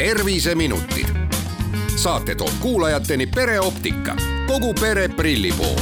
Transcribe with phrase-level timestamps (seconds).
[0.00, 1.06] terviseminutid.
[1.96, 5.80] saate toob kuulajateni pereoptika, kogu pere prillipood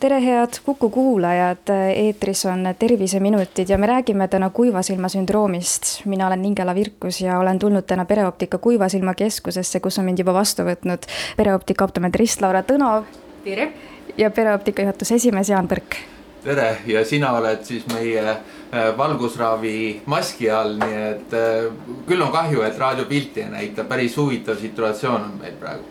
[0.00, 6.04] tere, head Kuku kuulajad, eetris on Terviseminutid ja me räägime täna kuivasilma sündroomist.
[6.04, 10.34] mina olen Ingela Virkus ja olen tulnud täna Pereoptika Kuivasilma Keskusesse, kus on mind juba
[10.34, 13.04] vastu võtnud pereoptika optometrist Laura Tõnov.
[13.44, 13.72] tere!
[14.18, 16.13] ja pereoptika juhatuse esimees Jaan Põrk.
[16.44, 21.72] Tere ja sina oled siis meie äh, valgusraavi maski all, nii et äh,
[22.08, 25.90] küll on kahju, et raadiopilti ei näita, päris huvitav situatsioon on meil praegu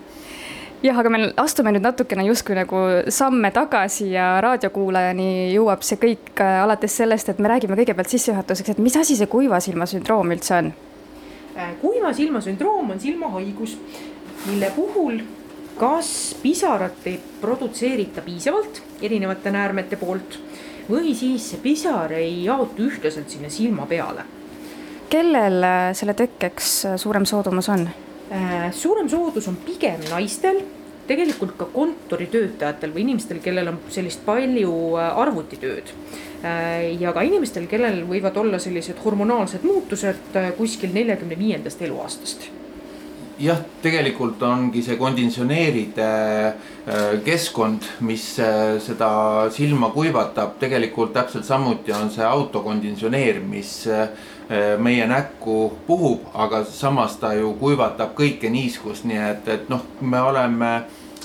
[0.83, 6.33] jah, aga me astume nüüd natukene justkui nagu samme tagasi ja raadiokuulajani jõuab see kõik
[6.43, 10.59] äh, alates sellest, et me räägime kõigepealt sissejuhatuseks, et mis asi see kuivasilma sündroom üldse
[10.61, 10.73] on?
[11.81, 13.75] kuiva silma sündroom on silmahaigus,
[14.47, 15.19] mille puhul
[15.77, 20.39] kas pisarat ei produtseerita piisavalt erinevate näärmete poolt
[20.89, 24.25] või siis see pisar ei jaotu ühtlaselt sinna silma peale.
[25.09, 27.87] kellel äh, selle tekkeks äh, suurem soodumus on?
[28.31, 30.61] Äh, suurem soodus on pigem naistel,
[31.07, 35.91] tegelikult ka kontoritöötajatel või inimestel, kellel on sellist palju arvutitööd.
[36.99, 42.49] ja ka inimestel, kellel võivad olla sellised hormonaalsed muutused kuskil neljakümne viiendast eluaastast
[43.43, 49.09] jah, tegelikult ongi see konditsioneeride äh, keskkond, mis äh, seda
[49.53, 54.07] silma kuivatab, tegelikult täpselt samuti on see autokonditsioneer, mis äh,
[54.83, 60.19] meie näkku puhub, aga samas ta ju kuivatab kõike niiskust, nii et, et noh, me
[60.21, 60.73] oleme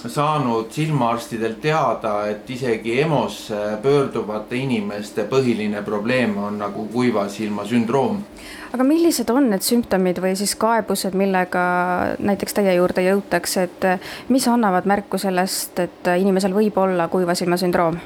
[0.07, 8.23] saanud silmaarstidelt teada, et isegi EMO-sse pöörduvate inimeste põhiline probleem on nagu kuiva silma sündroom
[8.73, 11.63] aga millised on need sümptomid või siis kaebused, millega
[12.21, 13.89] näiteks teie juurde jõutakse, et
[14.29, 17.99] mis annavad märku sellest, et inimesel võib olla kuiva silma sündroom?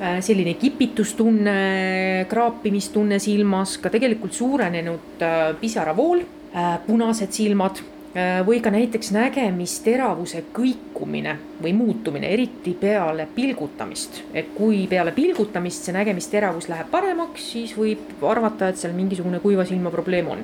[0.00, 6.24] Äh, selline kipitustunne, kraapimistunne silmas, ka tegelikult suurenenud äh, pisaravool,
[6.56, 7.99] äh, punased silmad Äh,
[8.46, 14.22] või ka näiteks nägemisteravuse kõikumine või muutumine, eriti peale pilgutamist.
[14.34, 19.64] et kui peale pilgutamist see nägemisteravus läheb paremaks, siis võib arvata, et seal mingisugune kuiva
[19.64, 20.42] silma probleem on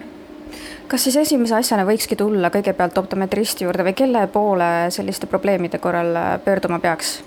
[0.88, 6.15] kas siis esimese asjana võikski tulla kõigepealt optometristi juurde või kelle poole selliste probleemide korral
[6.44, 7.19] pöörduma peaks?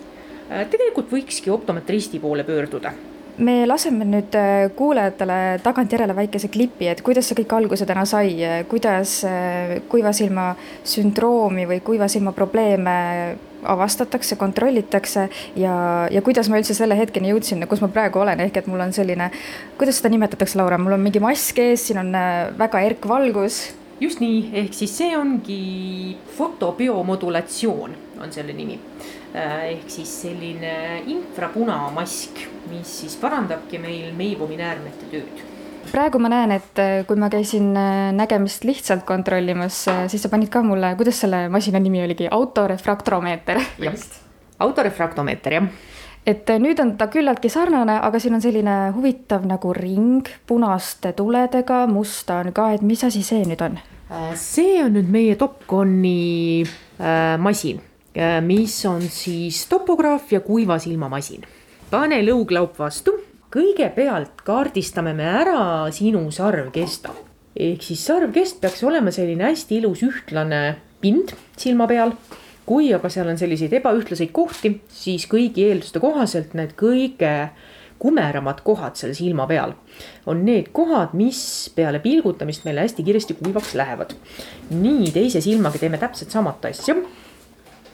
[0.50, 2.94] Äh, tegelikult võikski optometristi poole pöörduda
[3.40, 8.34] me laseme nüüd äh, kuulajatele tagantjärele väikese klipi, et kuidas see kõik alguse täna sai,
[8.72, 10.52] kuidas äh, kuiva silma
[10.88, 12.98] sündroomi või kuiva silma probleeme
[13.64, 15.74] avastatakse, kontrollitakse ja,
[16.12, 18.94] ja kuidas ma üldse selle hetkeni jõudsin, kus ma praegu olen, ehk et mul on
[18.96, 19.30] selline,
[19.80, 23.62] kuidas seda nimetatakse, Laura, mul on mingi mask ees, siin on äh, väga erkvalgus.
[24.00, 28.80] Just nii, ehk siis see ongi fotobiomodulatsioon on selle nimi.
[29.36, 35.46] Äh, ehk siis selline infrapunamask, mis siis parandabki meil meibuminäärmete tööd.
[35.90, 40.52] Praegu ma näen, et äh, kui ma käisin äh, nägemist lihtsalt kontrollimas, siis sa panid
[40.54, 43.62] ka mulle, kuidas selle masina nimi oligi, autorefraktromeeter.
[43.86, 44.20] just,
[44.60, 45.72] autorefraktomeeter jah
[46.26, 51.86] et nüüd on ta küllaltki sarnane, aga siin on selline huvitav nagu ring punaste tuledega,
[51.88, 53.80] musta on ka, et mis asi see nüüd on?
[54.36, 57.82] see on nüüd meie Topconi äh, masin
[58.18, 61.44] Äh, mis on siis topograaf ja kuivasilmamasin.
[61.92, 63.14] pane lõuglaup vastu,
[63.54, 67.14] kõigepealt kaardistame me ära sinu sarvkesta.
[67.56, 72.12] ehk siis sarvkest peaks olema selline hästi ilus ühtlane pind silma peal.
[72.70, 77.34] Kui aga seal on selliseid ebaühtlaseid kohti, siis kõigi eelduste kohaselt need kõige
[78.00, 79.74] kumeramad kohad seal silma peal
[80.30, 81.42] on need kohad, mis
[81.76, 84.14] peale pilgutamist meile hästi kiiresti kuivaks lähevad.
[84.70, 86.96] nii, teise silmaga teeme täpselt samat asja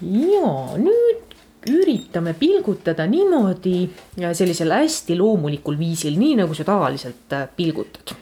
[0.02, 1.26] ja nüüd
[1.70, 3.90] üritame pilgutada niimoodi
[4.34, 8.16] sellisel hästi loomulikul viisil, nii nagu sa tavaliselt äh, pilgutad.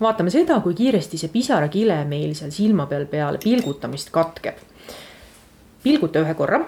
[0.00, 4.56] vaatame seda, kui kiiresti see pisarakile meil seal silma peal peale pilgutamist katkeb.
[5.86, 6.58] Pilguta ühe korra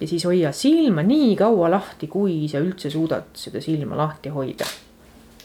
[0.00, 4.66] ja siis hoia silma nii kaua lahti, kui sa üldse suudad seda silma lahti hoida.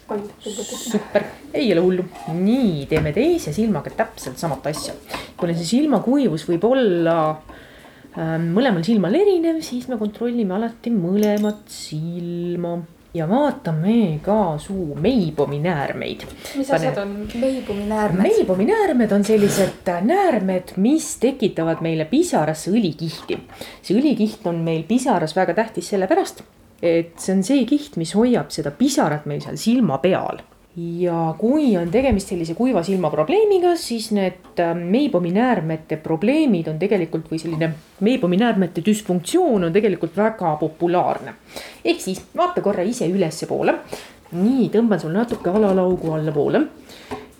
[0.09, 1.23] super,
[1.53, 2.05] ei ole hullu.
[2.33, 4.97] nii, teeme teise silmaga täpselt samat asja.
[5.37, 7.19] kuna see silmakuivus võib olla
[8.17, 12.79] Ähm, mõlemal silmal erinev, siis me kontrollime alati mõlemat silma
[13.13, 16.21] ja vaatame ka suu meibominäärmeid.
[16.55, 18.21] mis asjad on meibominäärmed?
[18.21, 23.39] meibominäärmed on sellised näärmed, mis tekitavad meile pisarasse õlikihti.
[23.81, 26.43] see õlikiht on meil pisaras väga tähtis sellepärast,
[26.81, 30.43] et see on see kiht, mis hoiab seda pisarat meil seal silma peal
[30.99, 37.29] ja kui on tegemist sellise kuiva silma probleemiga, siis need äh, meibominäärmete probleemid on tegelikult
[37.31, 37.71] või selline
[38.05, 41.33] meibominäärmete düsfunktsioon on tegelikult väga populaarne.
[41.85, 43.75] ehk siis vaata korra ise ülespoole.
[44.31, 46.65] nii, tõmban sul natuke alalaugu allapoole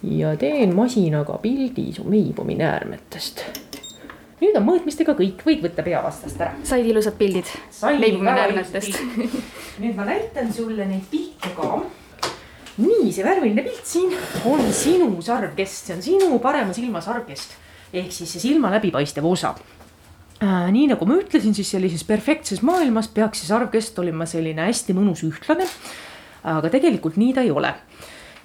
[0.03, 3.44] ja teen masinaga pildi su meibumi näärmetest.
[4.39, 6.53] nüüd on mõõtmistega kõik, võid võtta peavastast ära.
[6.63, 7.45] said ilusad pildid
[9.80, 11.81] nüüd ma näitan sulle neid pilte ka.
[12.79, 14.13] Nii, see värviline pilt siin
[14.49, 17.57] on sinu sarvkest, see on sinu parema silma sarvkest
[17.93, 19.55] ehk siis see silma läbipaistev osa
[20.43, 20.69] äh,.
[20.71, 25.25] nii nagu ma ütlesin, siis sellises perfektses maailmas peaks see sarvkest olema selline hästi mõnus
[25.27, 25.67] ühtlane.
[26.43, 27.73] aga tegelikult nii ta ei ole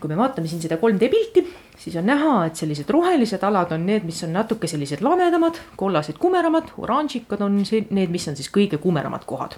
[0.04, 1.42] kui me vaatame siin seda 3D pilti,
[1.80, 6.18] siis on näha, et sellised rohelised alad on need, mis on natuke sellised lamedamad, kollased
[6.20, 9.56] kumeramad, oranžikad on see, need, mis on siis kõige kumeramad kohad.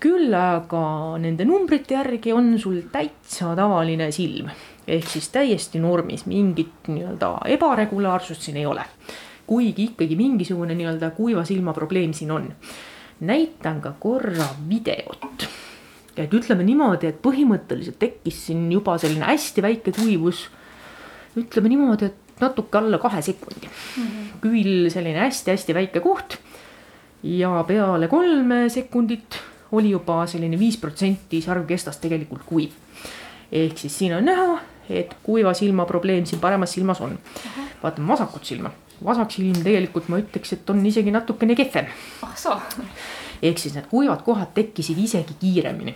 [0.00, 0.84] Küll aga
[1.18, 4.50] nende numbrite järgi on sul täitsa tavaline silm
[4.86, 8.84] ehk siis täiesti normis, mingit nii-öelda ebaregulaarsust siin ei ole.
[9.46, 12.52] kuigi ikkagi mingisugune nii-öelda kuiva silma probleem siin on.
[13.20, 15.48] näitan ka korra videot
[16.16, 20.48] et ütleme niimoodi, et põhimõtteliselt tekkis siin juba selline hästi väike kuivus.
[21.36, 24.02] ütleme niimoodi, et natuke alla kahe sekundi mm.
[24.02, 24.28] -hmm.
[24.40, 26.38] küll selline hästi-hästi väike koht.
[27.22, 29.40] ja peale kolme sekundit
[29.74, 32.70] oli juba selline viis protsenti sarvkestast tegelikult kuiv.
[33.52, 34.60] ehk siis siin on näha,
[34.90, 37.18] et kuiva silma probleem siin paremas silmas on.
[37.82, 38.70] vaatame vasakut silma,
[39.04, 41.92] vasak silm tegelikult ma ütleks, et on isegi natukene kehvem.
[42.22, 42.60] ah soo
[43.42, 45.94] ehk siis need kuivad kohad tekkisid isegi kiiremini.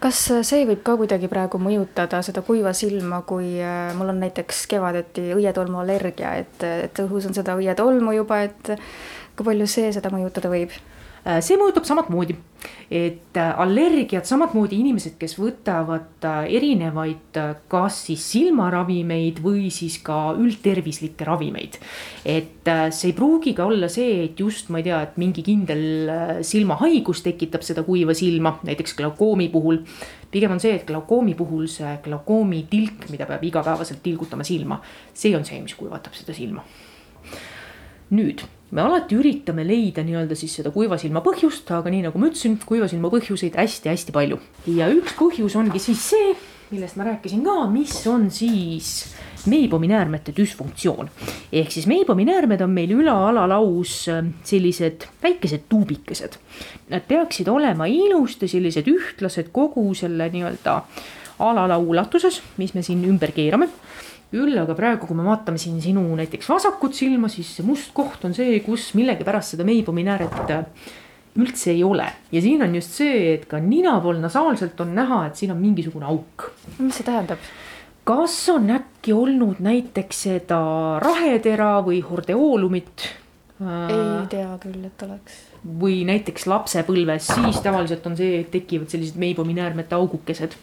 [0.00, 4.66] kas see võib ka kuidagi praegu mõjutada seda kuiva silma, kui äh, mul on näiteks
[4.68, 8.74] kevadeti õietolmuallergia, et, et õhus on seda õietolmu juba, et
[9.36, 10.76] kui palju see seda mõjutada võib?
[11.26, 12.36] Äh, see mõjutab samamoodi,
[12.86, 20.36] et äh, allergiad samamoodi inimesed, kes võtavad äh, erinevaid, kas siis silmaravimeid või siis ka
[20.38, 21.80] üldtervislikke ravimeid.
[22.22, 26.42] et see ei pruugi ka olla see, et just ma ei tea, et mingi kindel
[26.46, 29.82] silmahaigus tekitab seda kuiva silma, näiteks glaukoomi puhul.
[30.30, 34.78] pigem on see, et glaukoomi puhul see glaukoomi tilk, mida peab igapäevaselt tilgutama silma,
[35.14, 36.62] see on see, mis kuivatab seda silma.
[38.14, 42.30] nüüd me alati üritame leida nii-öelda siis seda kuiva silma põhjust, aga nii nagu ma
[42.30, 44.40] ütlesin, kuiva silma põhjuseid hästi-hästi palju.
[44.74, 46.32] ja üks põhjus ongi siis see,
[46.72, 48.90] millest ma rääkisin ka, mis on siis
[49.46, 51.10] meibomi näärmete düsfunktsioon.
[51.52, 56.40] ehk siis meibomi näärmed on meil üla-alalaus äh, sellised väikesed tuubikesed.
[56.90, 60.80] Nad peaksid olema ilusti sellised ühtlased kogu selle nii-öelda
[61.38, 63.68] alalau ulatuses, mis me siin ümber keerame
[64.30, 68.24] küll aga praegu, kui me vaatame siin sinu näiteks vasakut silma, siis see must koht
[68.26, 70.64] on see, kus millegipärast seda meibominääret äh,
[71.36, 72.06] üldse ei ole.
[72.32, 75.60] ja siin on just see, et ka nina pool nasaalselt on näha, et siin on
[75.62, 76.50] mingisugune auk.
[76.78, 77.42] mis see tähendab?
[78.06, 80.60] kas on äkki olnud näiteks seda
[81.02, 83.08] rahetera või hordeoolumit?
[83.62, 85.40] ei tea küll, et oleks.
[85.64, 90.56] või näiteks lapsepõlves, siis tavaliselt on see, et tekivad sellised meibominäärmete augukesed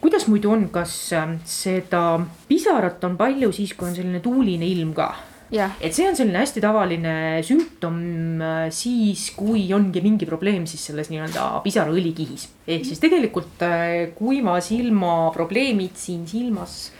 [0.00, 4.92] kuidas muidu on, kas ähm, seda pisarat on palju siis, kui on selline tuuline ilm
[4.96, 5.14] ka?
[5.46, 5.76] Yeah.
[5.78, 7.10] et see on selline hästi tavaline
[7.46, 7.98] sümptom
[8.42, 12.48] äh, siis, kui ongi mingi probleem siis selles nii-öelda pisaraõlikihis.
[12.66, 16.90] ehk siis tegelikult äh, kuiva silma probleemid siin silmas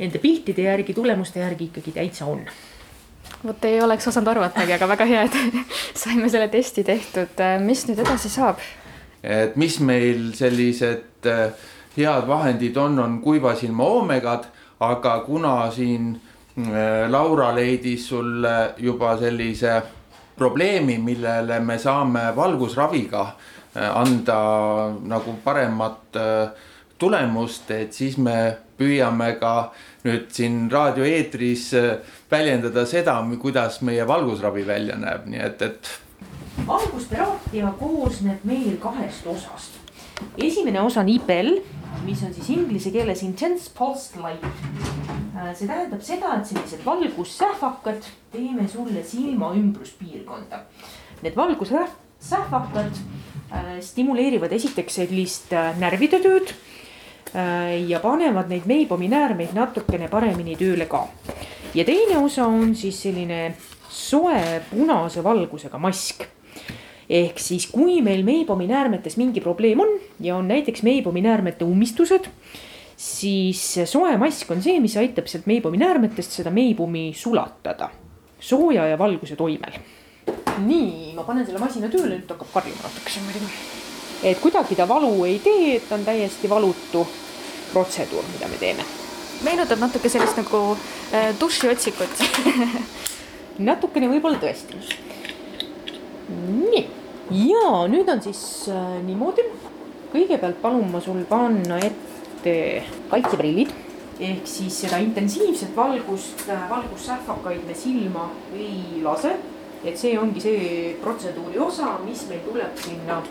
[0.00, 2.42] nende piltide järgi, tulemuste järgi ikkagi täitsa on.
[3.46, 5.38] vot ei oleks osanud arvatagi, aga väga hea, et
[6.02, 7.38] saime selle testi tehtud.
[7.38, 8.58] Äh, mis nüüd edasi saab?
[9.22, 11.54] et mis meil sellised äh,
[11.96, 14.46] head vahendid on, on kuiva silma oomegad,
[14.80, 16.14] aga kuna siin
[16.58, 19.82] äh, Laura leidis sulle juba sellise
[20.36, 24.38] probleemi, millele me saame valgusraviga äh, anda
[25.04, 26.48] nagu paremat äh,
[26.98, 29.72] tulemust, et siis me püüame ka
[30.04, 31.68] nüüd siin raadioeetris
[32.30, 35.92] väljendada seda, kuidas meie valgusravi välja näeb, nii et, et.
[36.66, 39.78] valgusteraapia koosneb meil kahest osast.
[40.38, 41.54] esimene osa on IPL
[42.04, 44.44] mis on siis inglise keeles intense pulsed light.
[45.36, 50.64] Äh, see tähendab seda, et sellised valgussähvakad teeme sulle silma ümbruspiirkonda.
[51.22, 53.00] Need valgussähvakad
[53.52, 56.54] äh, stimuleerivad esiteks sellist äh, närvide tööd
[57.32, 61.06] ja panevad neid meibomi näärmeid natukene paremini tööle ka.
[61.72, 63.54] ja teine osa on siis selline
[63.88, 66.26] soe punase valgusega mask
[67.12, 69.90] ehk siis, kui meil meibomi näärmetes mingi probleem on
[70.20, 72.28] ja on näiteks meibomi näärmete ummistused,
[72.96, 77.90] siis soe mask on see, mis aitab sealt meibomi näärmetest seda meibumi sulatada
[78.40, 79.76] sooja ja valguse toimel.
[80.58, 83.52] nii, ma panen selle masina tööle, nüüd hakkab karjuma natukese muidugi.
[84.30, 87.04] et kuidagi ta valu ei tee, et ta on täiesti valutu
[87.72, 88.88] protseduur, mida me teeme.
[89.44, 90.62] meenutab natuke sellist nagu
[91.12, 92.24] äh, dušiotsikut
[93.68, 94.80] natukene võib-olla tõesti.
[96.32, 97.01] nii
[97.32, 99.44] ja nüüd on siis äh, niimoodi.
[100.12, 103.72] kõigepealt palun ma sul panna ette kaitseprillid.
[104.20, 109.36] ehk siis seda intensiivset valgust, valgussähvakaid me silma ei lase.
[109.84, 113.22] et see ongi see protseduuri osa, mis meil tuleb sinna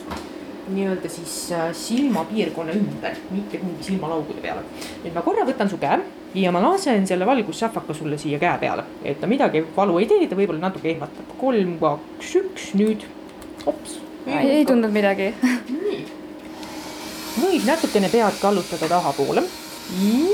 [0.72, 4.66] nii-öelda siis silmapiirkonna ümber, mitte kuhugi silmalaugude peale.
[5.04, 6.02] nüüd ma korra võtan su käe
[6.42, 10.28] ja ma lasen selle valgussähvaka sulle siia käe peale, et ta midagi valu ei tee,
[10.28, 11.34] ta võib-olla natuke ehmatab.
[11.38, 13.06] kolm, kaks, üks, nüüd
[13.66, 13.98] hops.
[14.28, 15.32] ei tundnud midagi.
[15.42, 16.02] nii,
[17.42, 19.44] võid natukene pead kallutada tahapoole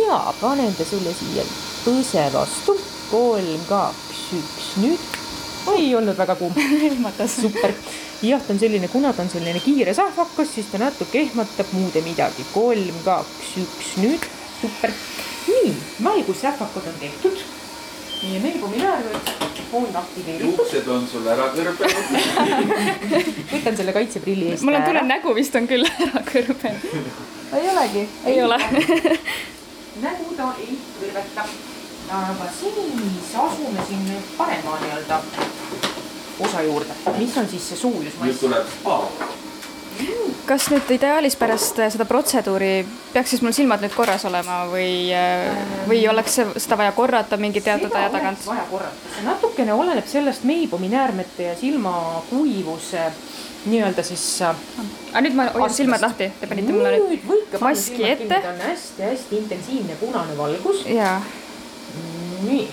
[0.08, 1.46] ja panen ta sulle siia
[1.86, 2.78] põse vastu.
[3.12, 5.06] kolm, kaks, üks, nüüd.
[5.78, 6.58] ei olnud väga kuum
[6.90, 7.38] ehmatas.
[7.42, 7.74] super,
[8.22, 11.96] jah, ta on selline, kuna ta on selline kiire sähvakas, siis ta natuke ehmatab, muud
[11.96, 12.46] ei midagi.
[12.54, 14.28] kolm, kaks, üks, nüüd,
[14.62, 14.94] super
[15.48, 17.47] nii, valgussähvakud on tehtud.
[18.24, 19.32] Meie meelguminäärved
[19.74, 20.48] on aktiveeritud.
[20.48, 22.06] juuksed on sul ära kõrbenud
[23.54, 26.88] võtan selle kaitseprilli eest mul on tunne, nägu vist on küll ära kõrbenud.
[27.60, 28.08] ei olegi?
[28.26, 28.60] ei ole
[30.06, 31.48] nägu ta ei kõrveta.
[32.22, 35.22] aga siis asume siin nüüd parema nii-öelda
[36.40, 38.40] osa juurde, mis on siis see nüüd soojusmass.
[38.40, 38.98] tuleb spa.
[40.48, 45.12] Kas nüüd ideaalis pärast seda protseduuri peaks siis mul silmad nüüd korras olema või,
[45.90, 48.46] või oleks seda vaja korrata mingi teatud aja tagant?
[48.48, 53.10] vaja korrata, see natukene oleneb sellest meibominäärmete ja silmakuivuse
[53.68, 54.56] nii-öelda siis äh,
[55.12, 57.56] aga nüüd ma hoian silmad lahti, te panite mulle nüüd.
[57.62, 58.42] maski ette.
[58.64, 60.84] hästi-hästi intensiivne punane valgus.
[62.48, 62.68] nii,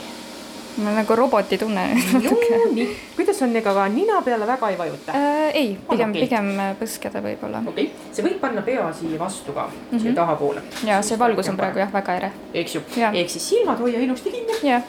[0.77, 1.85] mul on nagu roboti tunne
[2.77, 5.13] nii, kuidas on, ega nina peale väga ei vajuta?
[5.13, 6.27] äh, ei, pigem okei.
[6.27, 6.51] pigem
[6.81, 7.63] põskeda võib-olla.
[7.67, 9.95] okei okay., sa võid panna pea siia vastu ka mm, -hmm.
[9.95, 10.03] Mhm.
[10.03, 10.63] siia tahapoole.
[10.85, 12.33] ja see valgus on praegu jah, väga ere.
[12.55, 14.83] eks ju, ehk siis silmad hoia ilusti kinni jah,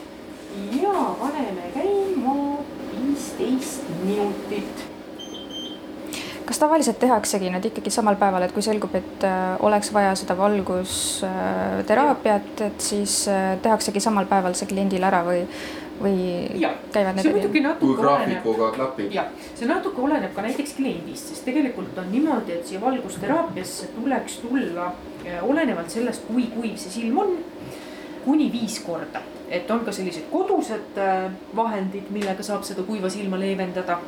[0.82, 2.36] ja paneme käima
[2.92, 4.95] viisteist minutit.
[6.46, 10.34] Kas tavaliselt tehaksegi nüüd ikkagi samal päeval, et kui selgub, et äh, oleks vaja seda
[10.38, 15.40] valgusteraapiat, et siis äh, tehaksegi samal päeval see kliendil ära või,
[15.98, 16.16] või
[16.62, 18.02] ja käivad see need muidugi kui natuke oleneb.
[18.02, 19.08] graafikuga klapib.
[19.16, 24.32] jah, see natuke oleneb ka näiteks kliendist, sest tegelikult on niimoodi, et siia valgusteraapiasse tuleks
[24.44, 24.86] tulla
[25.42, 27.30] olenevalt sellest, kui kuiv see silm on,
[28.24, 29.20] kuni viis korda.
[29.50, 31.26] Et on ka sellised kodused eh,
[31.56, 33.98] vahendid, millega saab seda kuiva silma leevendada,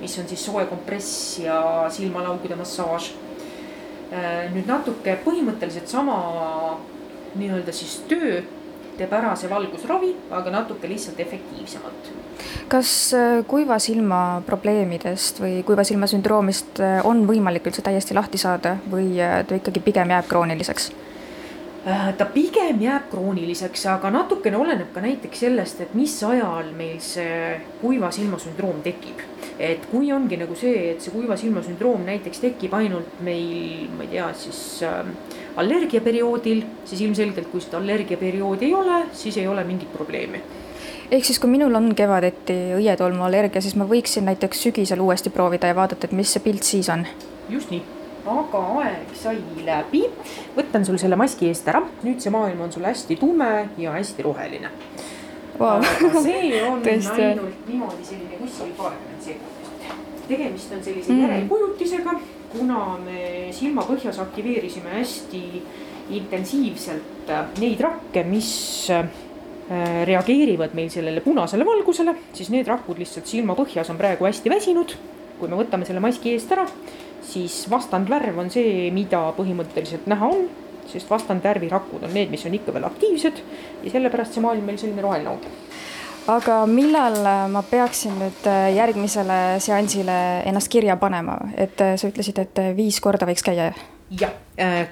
[0.00, 1.60] mis on siis soe kompress ja
[1.90, 3.12] silmalaugude massaaž.
[4.54, 6.16] nüüd natuke põhimõtteliselt sama
[7.34, 8.42] nii-öelda siis töö
[8.98, 12.12] teeb ära see valgusravi, aga natuke lihtsalt efektiivsemalt
[12.68, 18.40] kas äh, kuiva silma probleemidest või kuiva silma sündroomist äh, on võimalik üldse täiesti lahti
[18.40, 20.90] saada või äh, ta ikkagi pigem jääb krooniliseks?
[21.84, 26.96] Äh, ta pigem jääb krooniliseks, aga natukene oleneb ka näiteks sellest, et mis ajal meil
[27.04, 29.20] see kuiva silma sündroom tekib.
[29.58, 34.02] et kui ongi nagu see, et see kuiva silma sündroom näiteks tekib ainult meil, ma
[34.02, 35.04] ei tea, siis äh,
[35.60, 40.40] allergiaperioodil, siis ilmselgelt, kui seda allergiaperioodi ei ole, siis ei ole mingit probleemi
[41.10, 45.76] ehk siis, kui minul on kevadeti õietolmuallergia, siis ma võiksin näiteks sügisel uuesti proovida ja
[45.76, 47.04] vaadata, et mis see pilt siis on.
[47.52, 47.84] just nii,
[48.26, 50.04] aga aeg sai läbi.
[50.56, 54.22] võtan sul selle maski eest ära, nüüd see maailm on sul hästi tume ja hästi
[54.26, 54.70] roheline
[55.58, 55.82] Wow.
[56.22, 57.20] see on Tõesti.
[57.22, 59.92] ainult niimoodi selline kuskil paarkümmend sekundit.
[60.28, 61.18] tegemist on sellise Mm.
[61.18, 61.22] mm.
[61.28, 62.14] järelkujutisega,
[62.56, 65.42] kuna me silmapõhjas aktiveerisime hästi
[66.10, 68.50] intensiivselt äh, neid rakke, mis
[68.90, 69.04] äh,
[70.04, 74.96] reageerivad meil sellele punasele valgusele, siis need rakud lihtsalt silmapõhjas on praegu hästi väsinud.
[75.38, 76.62] kui me võtame selle maski eest ära,
[77.24, 80.46] siis vastandvärv on see, mida põhimõtteliselt näha on,
[80.90, 83.40] sest vastandvärvi rakud on need, mis on ikka veel aktiivsed
[83.84, 85.52] ja sellepärast see maailm meil selline roheline ongi
[86.30, 90.16] aga millal äh, ma peaksin nüüd äh, järgmisele seansile
[90.48, 93.72] ennast kirja panema, et äh, sa ütlesid, et viis korda võiks käia?
[94.14, 94.34] jah,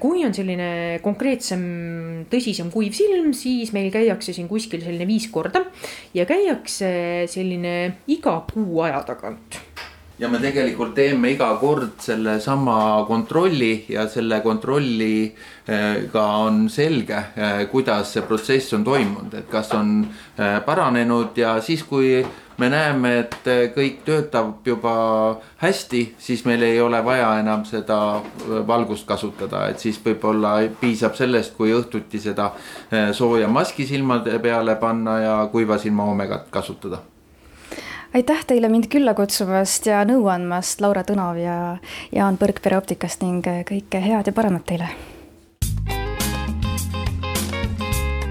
[0.03, 1.61] kui on selline konkreetsem,
[2.33, 5.61] tõsisem kuiv silm, siis meil käiakse siin kuskil selline viis korda
[6.17, 6.89] ja käiakse
[7.31, 7.75] selline
[8.11, 9.61] iga kuu aja tagant.
[10.23, 12.76] Ja me tegelikult teeme iga kord sellesama
[13.09, 17.19] kontrolli ja selle kontrolliga on selge,
[17.73, 22.21] kuidas see protsess on toimunud, et kas on eh, paranenud ja siis, kui
[22.62, 24.95] me näeme, et kõik töötab juba
[25.62, 27.99] hästi, siis meil ei ole vaja enam seda
[28.69, 32.52] valgust kasutada, et siis võib-olla piisab sellest, kui õhtuti seda
[32.91, 37.02] eh, sooja maski silmade peale panna ja kuiva silma omegat kasutada
[38.14, 41.57] aitäh teile mind külla kutsumast ja nõu andmast, Laura Tõnov ja
[42.12, 44.92] Jaan Põrk Pereoptikast ning kõike head ja paremat teile!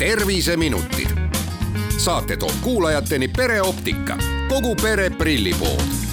[0.02, 1.12] terviseminutid.
[1.98, 4.18] saate toob kuulajateni pereoptika,
[4.50, 6.11] kogu pere prillipood